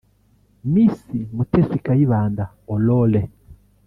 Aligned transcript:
Miss 0.71 0.97
Mutesi 1.35 1.77
Kayibanda 1.85 2.43
Aurore 2.71 3.21